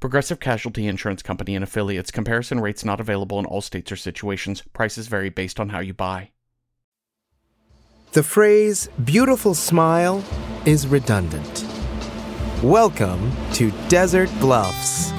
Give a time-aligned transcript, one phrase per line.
[0.00, 2.10] Progressive Casualty Insurance Company and affiliates.
[2.10, 4.62] Comparison rates not available in all states or situations.
[4.72, 6.30] Prices vary based on how you buy.
[8.12, 10.24] The phrase beautiful smile
[10.64, 11.66] is redundant.
[12.62, 15.10] Welcome to Desert Bluffs.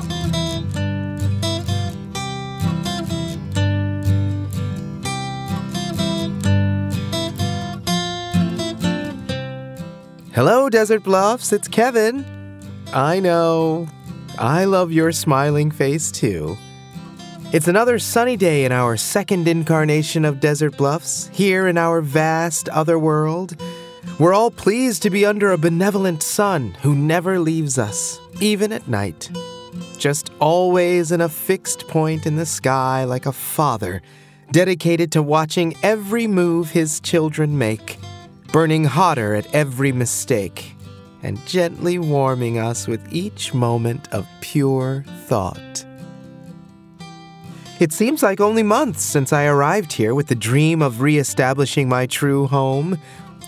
[10.33, 11.53] Hello, Desert Bluffs.
[11.53, 12.25] It's Kevin.
[12.91, 13.87] I know.
[14.41, 16.57] I love your smiling face too.
[17.53, 22.67] It's another sunny day in our second incarnation of Desert Bluffs, here in our vast
[22.69, 23.55] other world.
[24.17, 28.87] We're all pleased to be under a benevolent sun who never leaves us, even at
[28.87, 29.29] night.
[29.99, 34.01] Just always in a fixed point in the sky like a father,
[34.51, 37.99] dedicated to watching every move his children make,
[38.51, 40.73] burning hotter at every mistake
[41.23, 45.85] and gently warming us with each moment of pure thought.
[47.79, 52.05] It seems like only months since I arrived here with the dream of reestablishing my
[52.05, 52.99] true home.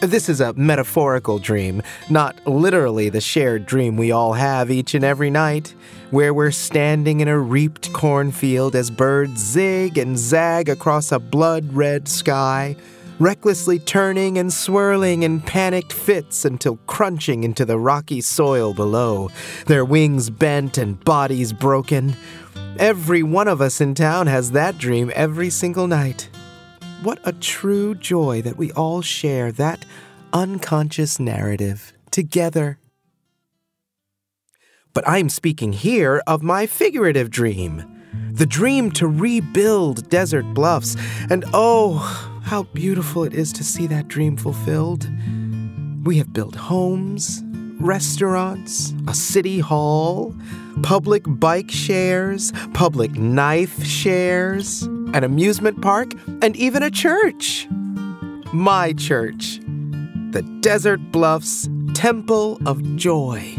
[0.01, 5.05] This is a metaphorical dream, not literally the shared dream we all have each and
[5.05, 5.75] every night,
[6.09, 11.71] where we're standing in a reaped cornfield as birds zig and zag across a blood
[11.71, 12.75] red sky
[13.19, 19.29] recklessly turning and swirling in panicked fits until crunching into the rocky soil below,
[19.67, 22.15] their wings bent and bodies broken.
[22.77, 26.29] Every one of us in town has that dream every single night.
[27.03, 29.85] What a true joy that we all share that
[30.31, 32.79] unconscious narrative together.
[34.93, 37.83] But I'm speaking here of my figurative dream
[38.31, 40.95] the dream to rebuild Desert Bluffs,
[41.29, 45.09] and oh, how beautiful it is to see that dream fulfilled.
[46.03, 47.41] We have built homes,
[47.79, 50.35] restaurants, a city hall,
[50.83, 56.11] public bike shares, public knife shares, an amusement park,
[56.41, 57.67] and even a church.
[58.51, 59.59] My church,
[60.31, 63.55] the Desert Bluffs Temple of Joy.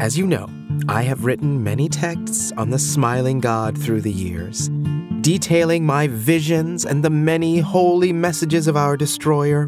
[0.00, 0.48] As you know,
[0.88, 4.70] I have written many texts on the smiling God through the years
[5.20, 9.66] detailing my visions and the many holy messages of our destroyer.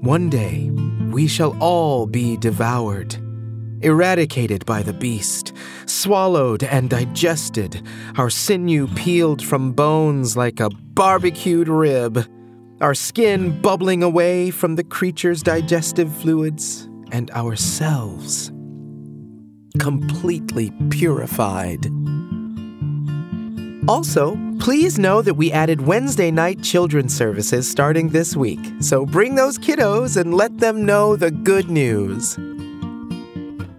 [0.00, 0.70] One day,
[1.10, 3.16] we shall all be devoured,
[3.82, 5.52] eradicated by the beast,
[5.86, 7.82] swallowed and digested,
[8.16, 12.26] our sinew peeled from bones like a barbecued rib,
[12.80, 18.52] our skin bubbling away from the creature's digestive fluids, and ourselves
[19.78, 21.86] completely purified.
[23.88, 29.36] Also, please know that we added Wednesday night children's services starting this week, so bring
[29.36, 32.36] those kiddos and let them know the good news.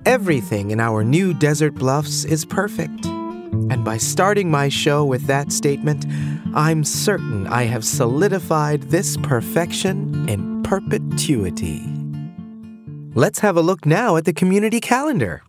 [0.06, 3.06] Everything in our new desert bluffs is perfect.
[3.06, 6.06] And by starting my show with that statement,
[6.56, 11.84] I'm certain I have solidified this perfection in perpetuity.
[13.14, 15.44] Let's have a look now at the community calendar.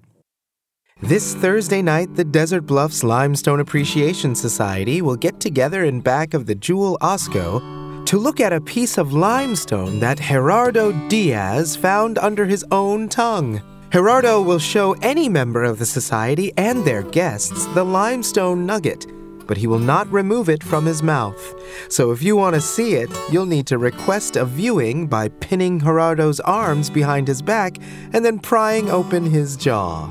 [1.02, 6.46] This Thursday night, the Desert Bluffs Limestone Appreciation Society will get together in back of
[6.46, 12.46] the Jewel Osco to look at a piece of limestone that Gerardo Diaz found under
[12.46, 13.62] his own tongue.
[13.92, 19.06] Gerardo will show any member of the society and their guests the limestone nugget,
[19.46, 21.54] but he will not remove it from his mouth.
[21.88, 25.78] So if you want to see it, you'll need to request a viewing by pinning
[25.78, 27.78] Gerardo's arms behind his back
[28.12, 30.10] and then prying open his jaw.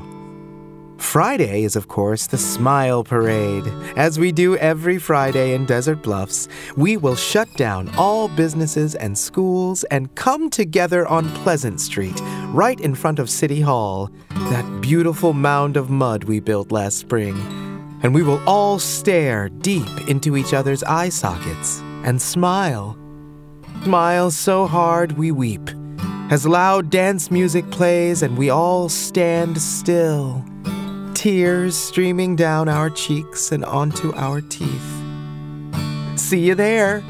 [0.98, 3.66] Friday is, of course, the Smile Parade.
[3.96, 9.16] As we do every Friday in Desert Bluffs, we will shut down all businesses and
[9.16, 14.10] schools and come together on Pleasant Street, right in front of City Hall,
[14.50, 17.36] that beautiful mound of mud we built last spring.
[18.02, 22.98] And we will all stare deep into each other's eye sockets and smile.
[23.84, 25.70] Smile so hard we weep,
[26.30, 30.44] as loud dance music plays and we all stand still
[31.18, 35.02] tears streaming down our cheeks and onto our teeth.
[36.14, 37.02] See you there.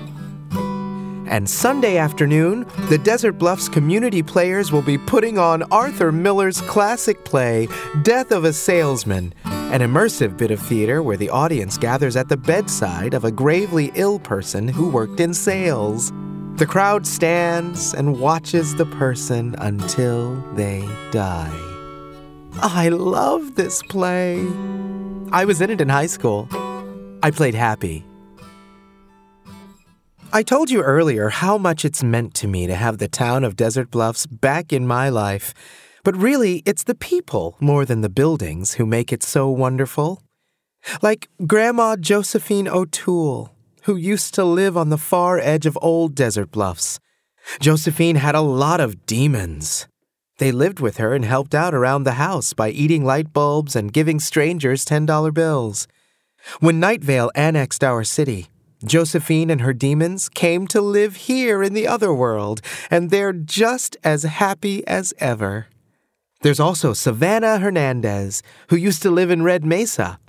[1.29, 7.23] And Sunday afternoon, the Desert Bluffs community players will be putting on Arthur Miller's classic
[7.27, 7.69] play,
[8.01, 12.37] Death of a Salesman, an immersive bit of theater where the audience gathers at the
[12.39, 16.15] bedside of a gravely ill person who worked in sales.
[16.55, 21.68] The crowd stands and watches the person until they die.
[22.61, 24.45] I love this play.
[25.31, 26.49] I was in it in high school.
[27.23, 28.05] I played Happy.
[30.33, 33.57] I told you earlier how much it's meant to me to have the town of
[33.57, 35.55] Desert Bluffs back in my life.
[36.03, 40.21] But really, it's the people more than the buildings who make it so wonderful.
[41.01, 46.51] Like Grandma Josephine O'Toole, who used to live on the far edge of old Desert
[46.51, 46.99] Bluffs.
[47.61, 49.87] Josephine had a lot of demons.
[50.39, 53.93] They lived with her and helped out around the house by eating light bulbs and
[53.93, 55.89] giving strangers $10 bills.
[56.61, 58.47] When Night Vale annexed our city,
[58.85, 63.97] Josephine and her demons came to live here in the other world, and they're just
[64.05, 65.67] as happy as ever.
[66.43, 70.21] There's also Savannah Hernandez, who used to live in Red Mesa.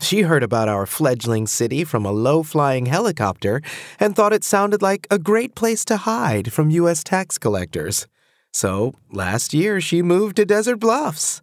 [0.00, 3.60] She heard about our fledgling city from a low flying helicopter
[4.00, 7.04] and thought it sounded like a great place to hide from U.S.
[7.04, 8.06] tax collectors.
[8.52, 11.42] So last year she moved to Desert Bluffs.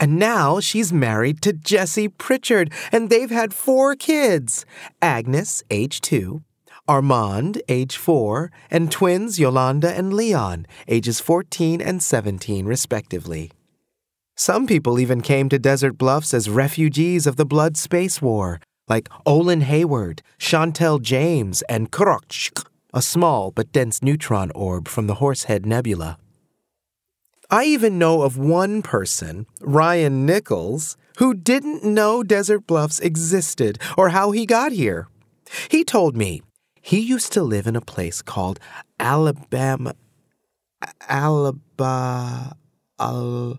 [0.00, 4.64] And now she's married to Jesse Pritchard, and they've had four kids
[5.02, 6.42] Agnes, age two,
[6.86, 13.50] Armand, age four, and twins Yolanda and Leon, ages 14 and 17, respectively.
[14.36, 19.08] Some people even came to Desert Bluffs as refugees of the Blood Space War, like
[19.26, 22.64] Olin Hayward, Chantel James, and Krochk,
[22.94, 26.18] a small but dense neutron orb from the Horsehead Nebula.
[27.50, 34.10] I even know of one person, Ryan Nichols, who didn't know Desert Bluffs existed or
[34.10, 35.08] how he got here.
[35.70, 36.42] He told me
[36.82, 38.60] he used to live in a place called
[39.00, 39.94] Alabama.
[41.08, 42.54] Alabama.
[42.98, 43.58] Al,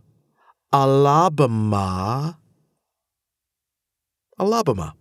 [0.72, 2.38] Alabama.
[4.40, 4.94] Alabama.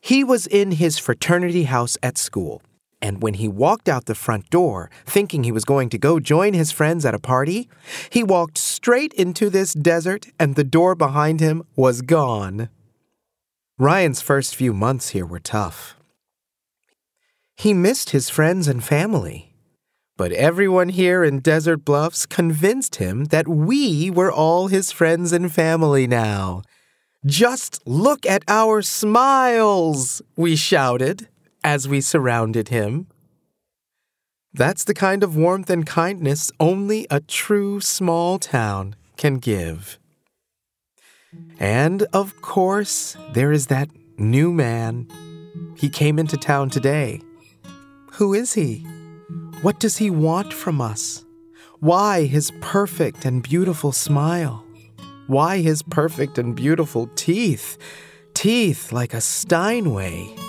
[0.00, 2.62] He was in his fraternity house at school,
[3.06, 6.54] and when he walked out the front door, thinking he was going to go join
[6.54, 7.68] his friends at a party,
[8.10, 12.68] he walked straight into this desert and the door behind him was gone.
[13.78, 15.94] Ryan's first few months here were tough.
[17.54, 19.54] He missed his friends and family.
[20.16, 25.52] But everyone here in Desert Bluffs convinced him that we were all his friends and
[25.52, 26.62] family now.
[27.24, 31.28] Just look at our smiles, we shouted
[31.66, 33.08] as we surrounded him.
[34.54, 39.98] That's the kind of warmth and kindness only a true small town can give.
[41.58, 45.08] And of course, there is that new man.
[45.76, 47.20] He came into town today.
[48.12, 48.86] Who is he?
[49.60, 51.24] What does he want from us?
[51.80, 54.64] Why his perfect and beautiful smile?
[55.26, 57.76] Why his perfect and beautiful teeth?
[58.34, 60.45] Teeth like a Steinway.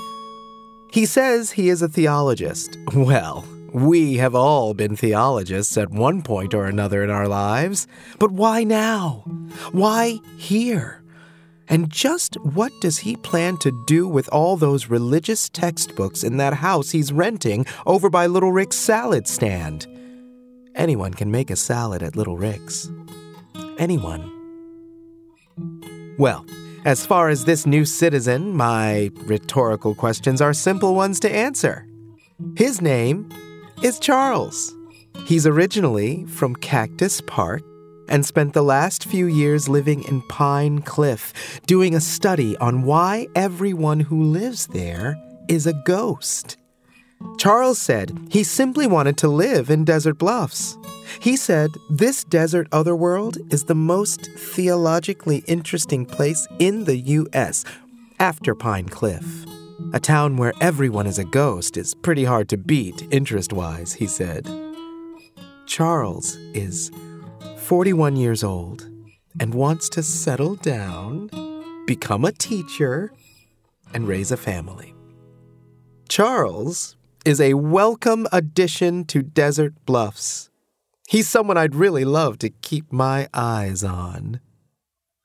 [0.97, 2.75] He says he is a theologist.
[2.95, 7.85] Well, we have all been theologists at one point or another in our lives.
[8.17, 9.23] But why now?
[9.73, 11.03] Why here?
[11.67, 16.55] And just what does he plan to do with all those religious textbooks in that
[16.55, 19.85] house he's renting over by Little Rick's salad stand?
[20.73, 22.89] Anyone can make a salad at Little Rick's.
[23.77, 24.31] Anyone.
[26.17, 26.43] Well,
[26.87, 31.85] as far as this new citizen, my rhetorical questions are simple ones to answer.
[32.55, 33.27] His name
[33.83, 34.73] is Charles.
[35.25, 37.61] He's originally from Cactus Park
[38.07, 43.27] and spent the last few years living in Pine Cliff, doing a study on why
[43.35, 45.17] everyone who lives there
[45.49, 46.55] is a ghost.
[47.37, 50.77] Charles said he simply wanted to live in Desert Bluffs.
[51.19, 57.63] He said this desert otherworld is the most theologically interesting place in the U.S.
[58.19, 59.45] after Pine Cliff.
[59.93, 64.07] A town where everyone is a ghost is pretty hard to beat, interest wise, he
[64.07, 64.49] said.
[65.65, 66.91] Charles is
[67.57, 68.89] 41 years old
[69.39, 71.29] and wants to settle down,
[71.85, 73.13] become a teacher,
[73.93, 74.93] and raise a family.
[76.09, 76.96] Charles
[77.27, 80.49] is a welcome addition to Desert Bluffs.
[81.09, 84.39] He's someone I'd really love to keep my eyes on,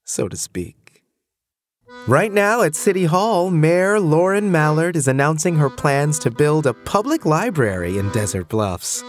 [0.03, 1.05] so to speak.
[2.09, 6.75] Right now at City Hall, Mayor Lauren Mallard is announcing her plans to build a
[6.75, 9.05] public library in Desert Bluffs.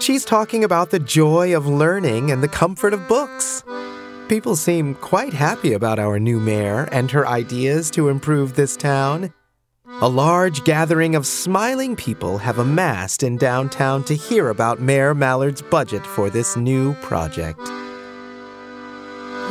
[0.00, 3.64] She's talking about the joy of learning and the comfort of books.
[4.28, 9.32] People seem quite happy about our new mayor and her ideas to improve this town.
[10.00, 15.62] A large gathering of smiling people have amassed in downtown to hear about Mayor Mallard's
[15.62, 17.60] budget for this new project.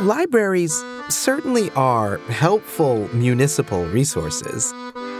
[0.02, 4.74] Libraries certainly are helpful municipal resources.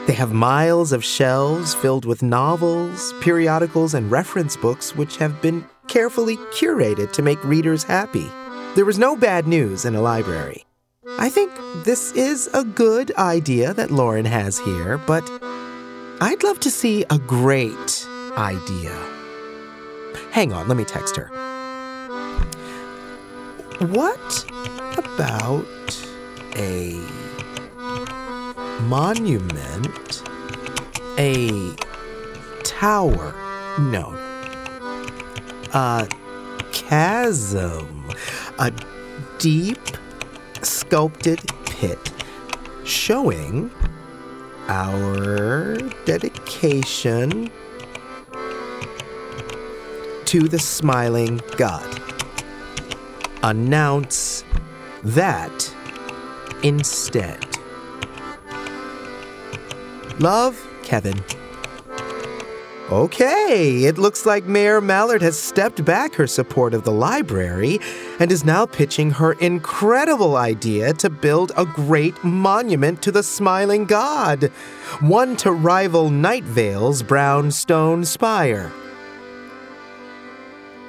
[0.06, 5.64] They have miles of shelves filled with novels, periodicals, and reference books which have been
[5.88, 8.30] carefully curated to make readers happy.
[8.74, 10.66] There is no bad news in a library.
[11.08, 11.52] I think
[11.84, 15.22] this is a good idea that Lauren has here, but
[16.20, 18.92] I'd love to see a great idea.
[20.32, 21.28] Hang on, let me text her.
[23.86, 24.44] What
[24.98, 25.64] about
[26.56, 27.00] a
[28.82, 30.24] monument?
[31.18, 31.72] A
[32.64, 33.32] tower?
[33.78, 34.12] No.
[35.72, 36.08] A
[36.72, 38.10] chasm?
[38.58, 38.72] A
[39.38, 39.78] deep
[40.86, 42.12] sculpted pit
[42.84, 43.68] showing
[44.68, 47.50] our dedication
[50.24, 52.00] to the smiling God.
[53.42, 54.44] Announce
[55.02, 55.74] that
[56.62, 57.44] instead.
[60.20, 61.20] Love, Kevin.
[62.90, 67.80] Okay, it looks like Mayor Mallard has stepped back her support of the library
[68.18, 73.84] and is now pitching her incredible idea to build a great monument to the smiling
[73.84, 74.44] god,
[75.00, 78.72] one to rival Night Vale's brown stone spire.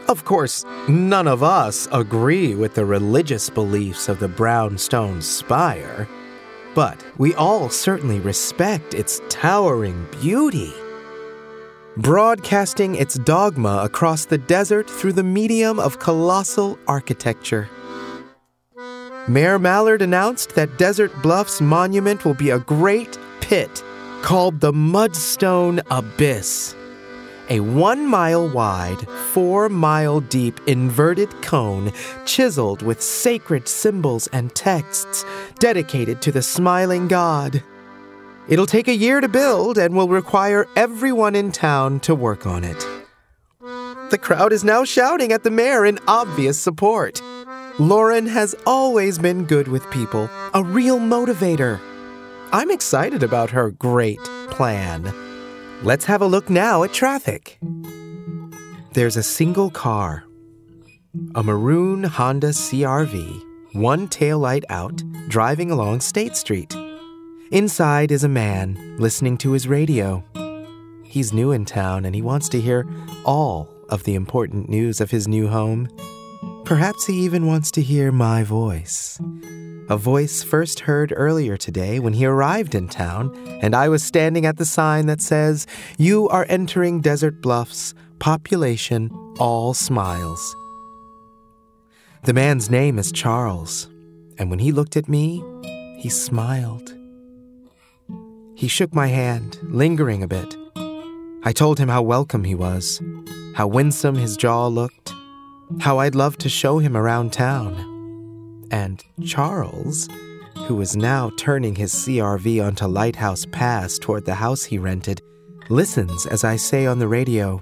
[0.08, 6.08] Of course, none of us agree with the religious beliefs of the brownstone spire,
[6.74, 10.74] but we all certainly respect its towering beauty
[11.98, 17.68] broadcasting its dogma across the desert through the medium of colossal architecture.
[19.28, 23.84] Mayor Mallard announced that Desert Bluff's monument will be a great pit
[24.22, 26.76] called the Mudstone Abyss.
[27.50, 31.92] A one mile wide, four mile deep inverted cone
[32.26, 35.26] chiseled with sacred symbols and texts
[35.60, 37.64] dedicated to the smiling god.
[38.50, 42.64] It'll take a year to build and will require everyone in town to work on
[42.64, 42.88] it.
[44.10, 47.22] The crowd is now shouting at the mayor in obvious support.
[47.78, 51.80] Lauren has always been good with people, a real motivator.
[52.54, 55.14] I'm excited about her great plan.
[55.84, 57.60] Let's have a look now at traffic.
[58.94, 60.24] There's a single car,
[61.36, 66.74] a maroon Honda CRV, one taillight out, driving along State Street.
[67.52, 70.22] Inside is a man listening to his radio.
[71.06, 72.86] He's new in town and he wants to hear
[73.24, 75.88] all of the important news of his new home.
[76.66, 79.18] Perhaps he even wants to hear my voice.
[79.90, 84.46] A voice first heard earlier today when he arrived in town, and I was standing
[84.46, 85.66] at the sign that says,
[85.98, 90.54] You are entering Desert Bluffs, population all smiles.
[92.26, 93.88] The man's name is Charles,
[94.38, 95.42] and when he looked at me,
[95.98, 96.97] he smiled.
[98.58, 100.58] He shook my hand, lingering a bit.
[101.44, 103.00] I told him how welcome he was,
[103.54, 105.14] how winsome his jaw looked,
[105.80, 108.66] how I'd love to show him around town.
[108.72, 110.10] And Charles,
[110.66, 115.22] who was now turning his CRV onto Lighthouse Pass toward the house he rented,
[115.70, 117.62] listens as I say on the radio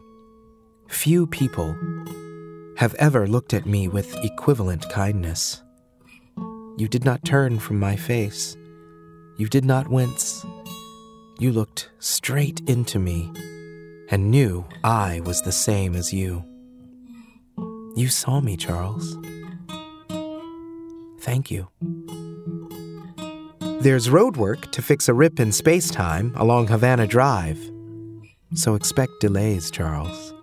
[0.87, 1.75] Few people
[2.77, 5.61] have ever looked at me with equivalent kindness.
[6.77, 8.55] You did not turn from my face.
[9.37, 10.45] You did not wince.
[11.37, 13.31] You looked straight into me
[14.09, 16.45] and knew I was the same as you.
[17.95, 19.17] You saw me, Charles.
[21.19, 21.67] Thank you.
[23.81, 27.59] There's road work to fix a rip in space time along Havana Drive.
[28.53, 30.33] So expect delays, Charles.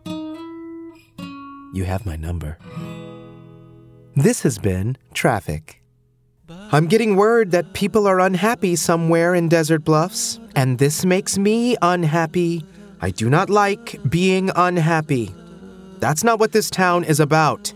[1.72, 2.58] You have my number.
[4.14, 5.81] This has been Traffic.
[6.72, 11.76] I'm getting word that people are unhappy somewhere in Desert Bluffs, and this makes me
[11.82, 12.64] unhappy.
[13.00, 15.34] I do not like being unhappy.
[15.98, 17.72] That's not what this town is about.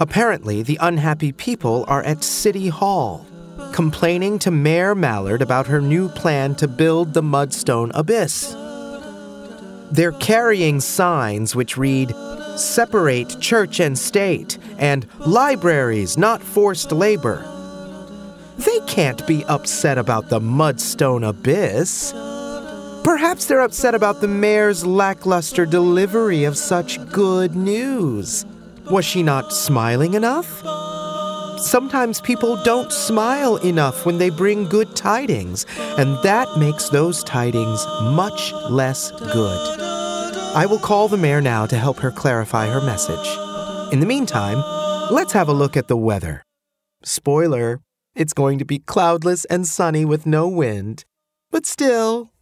[0.00, 3.24] Apparently, the unhappy people are at City Hall,
[3.72, 8.54] complaining to Mayor Mallard about her new plan to build the Mudstone Abyss.
[9.90, 12.14] They're carrying signs which read,
[12.56, 17.57] Separate church and state, and libraries, not forced labor.
[18.58, 22.12] They can't be upset about the Mudstone Abyss.
[23.04, 28.44] Perhaps they're upset about the mayor's lackluster delivery of such good news.
[28.90, 30.62] Was she not smiling enough?
[31.60, 35.64] Sometimes people don't smile enough when they bring good tidings,
[35.96, 39.80] and that makes those tidings much less good.
[40.54, 43.92] I will call the mayor now to help her clarify her message.
[43.92, 44.58] In the meantime,
[45.12, 46.42] let's have a look at the weather.
[47.04, 47.80] Spoiler,
[48.18, 51.04] it's going to be cloudless and sunny with no wind.
[51.52, 52.32] But still,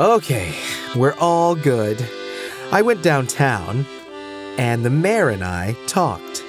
[0.00, 0.54] Okay,
[0.94, 2.08] we're all good.
[2.70, 3.84] I went downtown,
[4.56, 6.44] and the mayor and I talked.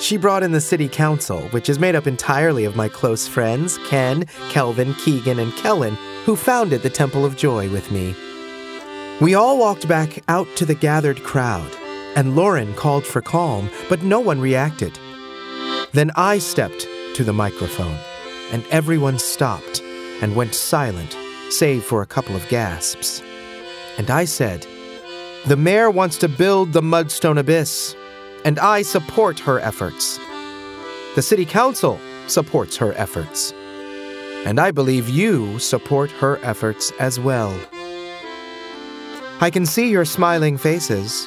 [0.00, 3.78] She brought in the city council, which is made up entirely of my close friends
[3.86, 8.14] Ken, Kelvin, Keegan, and Kellen, who founded the Temple of Joy with me.
[9.20, 11.70] We all walked back out to the gathered crowd,
[12.16, 14.98] and Lauren called for calm, but no one reacted.
[15.92, 17.98] Then I stepped to the microphone,
[18.52, 19.82] and everyone stopped
[20.22, 21.14] and went silent,
[21.50, 23.22] save for a couple of gasps.
[23.98, 24.66] And I said,
[25.46, 27.96] The mayor wants to build the Mudstone Abyss,
[28.44, 30.18] and I support her efforts.
[31.14, 33.52] The city council supports her efforts.
[34.44, 37.58] And I believe you support her efforts as well.
[39.40, 41.26] I can see your smiling faces,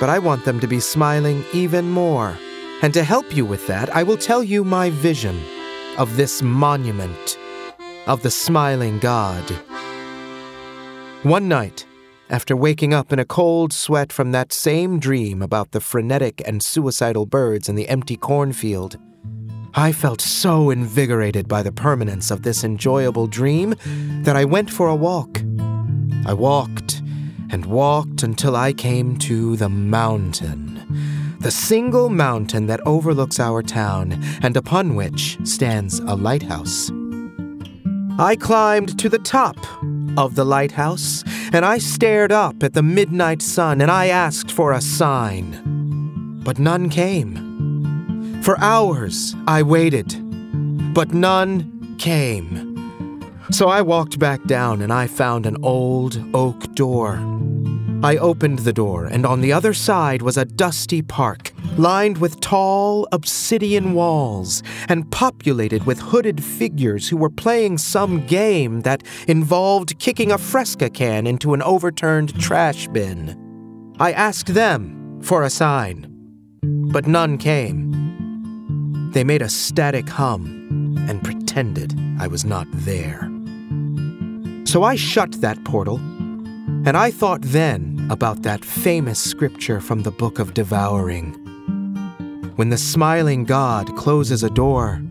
[0.00, 2.36] but I want them to be smiling even more.
[2.82, 5.40] And to help you with that, I will tell you my vision
[5.98, 7.38] of this monument
[8.06, 9.44] of the smiling God.
[11.22, 11.86] One night,
[12.30, 16.62] after waking up in a cold sweat from that same dream about the frenetic and
[16.62, 18.98] suicidal birds in the empty cornfield,
[19.74, 23.74] I felt so invigorated by the permanence of this enjoyable dream
[24.22, 25.42] that I went for a walk.
[26.26, 27.02] I walked
[27.50, 31.36] and walked until I came to the mountain.
[31.40, 36.90] The single mountain that overlooks our town and upon which stands a lighthouse.
[38.18, 39.56] I climbed to the top
[40.16, 44.72] of the lighthouse and I stared up at the midnight sun and I asked for
[44.72, 46.40] a sign.
[46.44, 48.40] But none came.
[48.44, 50.14] For hours I waited,
[50.94, 52.70] but none came.
[53.50, 57.16] So I walked back down and I found an old oak door.
[58.04, 62.38] I opened the door, and on the other side was a dusty park, lined with
[62.38, 69.98] tall obsidian walls and populated with hooded figures who were playing some game that involved
[70.00, 73.94] kicking a Fresca can into an overturned trash bin.
[73.98, 76.06] I asked them for a sign,
[76.92, 79.10] but none came.
[79.12, 83.30] They made a static hum and pretended I was not there.
[84.66, 86.00] So I shut that portal,
[86.86, 91.32] and I thought then about that famous scripture from the Book of Devouring.
[92.56, 95.02] When the smiling God closes a door,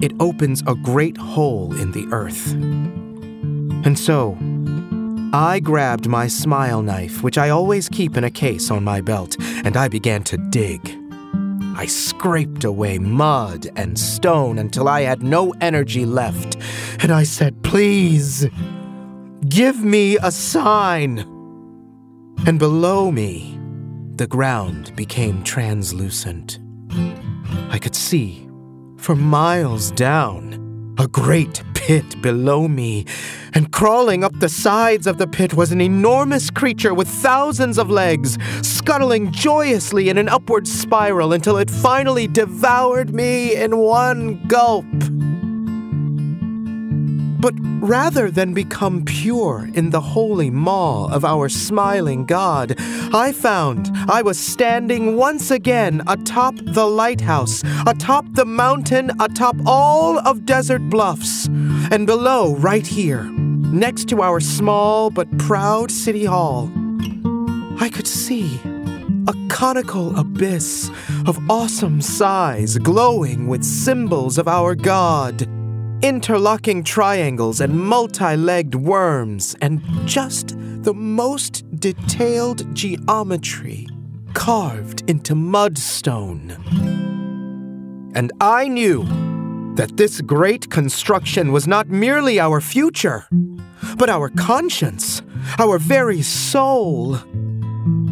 [0.00, 2.52] it opens a great hole in the earth.
[2.52, 4.38] And so,
[5.32, 9.36] I grabbed my smile knife, which I always keep in a case on my belt,
[9.64, 10.96] and I began to dig.
[11.76, 16.56] I scraped away mud and stone until I had no energy left,
[17.00, 18.48] and I said, Please,
[19.48, 21.18] give me a sign.
[22.46, 23.58] And below me,
[24.16, 26.58] the ground became translucent.
[27.70, 28.48] I could see,
[28.98, 33.06] for miles down, a great pit below me,
[33.54, 37.90] and crawling up the sides of the pit was an enormous creature with thousands of
[37.90, 44.84] legs, scuttling joyously in an upward spiral until it finally devoured me in one gulp.
[47.40, 52.74] But rather than become pure in the holy maw of our smiling God,
[53.14, 60.18] I found I was standing once again atop the lighthouse, atop the mountain, atop all
[60.18, 61.46] of Desert Bluffs,
[61.90, 66.70] and below, right here, next to our small but proud city hall,
[67.80, 68.60] I could see
[69.26, 70.90] a conical abyss
[71.26, 75.48] of awesome size glowing with symbols of our God
[76.02, 83.86] interlocking triangles and multi legged worms, and just the most detailed geometry
[84.34, 86.56] carved into mudstone.
[88.14, 89.04] And I knew
[89.76, 93.26] that this great construction was not merely our future,
[93.96, 95.22] but our conscience,
[95.58, 97.18] our very soul.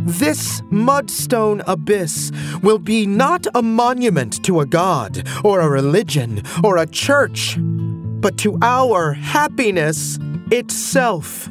[0.09, 6.79] This mudstone abyss will be not a monument to a god, or a religion, or
[6.79, 10.19] a church, but to our happiness
[10.51, 11.51] itself.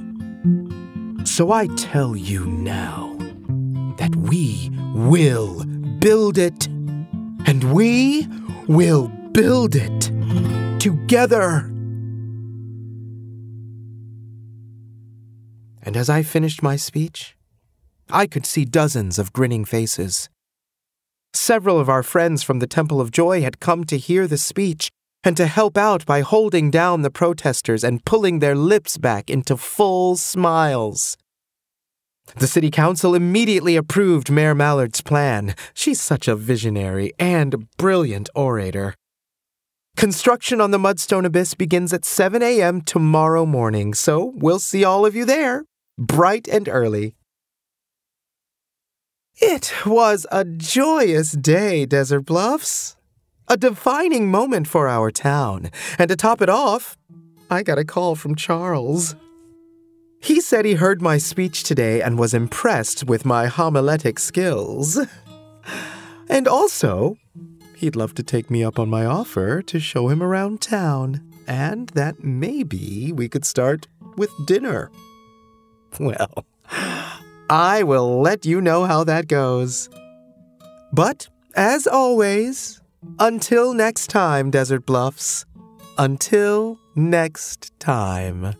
[1.24, 3.15] So I tell you now
[3.98, 5.63] that we will
[6.00, 6.65] build it,
[7.46, 8.28] and we
[8.67, 10.12] will build it
[10.80, 11.72] together.
[15.84, 17.37] And as I finished my speech,
[18.10, 20.30] I could see dozens of grinning faces.
[21.34, 24.89] Several of our friends from the Temple of Joy had come to hear the speech
[25.24, 29.58] and to help out by holding down the protesters and pulling their lips back into
[29.58, 31.17] full smiles.
[32.38, 35.56] The city council immediately approved Mayor Mallard's plan.
[35.74, 38.96] She's such a visionary and brilliant orator.
[39.98, 42.82] Construction on the Mudstone Abyss begins at 7 a.m.
[42.82, 45.65] tomorrow morning, so we'll see all of you there,
[45.98, 47.16] bright and early.
[49.39, 52.95] It was a joyous day, Desert Bluffs.
[53.47, 55.69] A defining moment for our town.
[56.00, 56.97] And to top it off,
[57.47, 59.15] I got a call from Charles.
[60.19, 65.00] He said he heard my speech today and was impressed with my homiletic skills.
[66.28, 67.17] And also,
[67.76, 71.89] he'd love to take me up on my offer to show him around town, and
[71.89, 74.89] that maybe we could start with dinner.
[76.00, 76.43] Well,
[77.49, 79.89] I will let you know how that goes.
[80.91, 82.81] But, as always,
[83.19, 85.45] until next time, Desert Bluffs.
[85.97, 88.53] Until next time.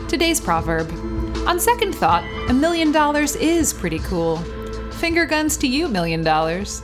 [0.08, 0.90] Today's proverb
[1.48, 4.38] On second thought, a million dollars is pretty cool.
[4.94, 6.84] Finger guns to you, million dollars.